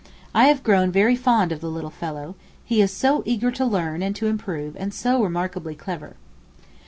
[0.33, 2.33] I have grown very fond of the little fellow,
[2.65, 6.15] he is so eager to learn and to improve and so remarkably clever.